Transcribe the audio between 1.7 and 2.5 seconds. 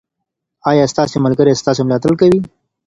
ملاتړ کوي؟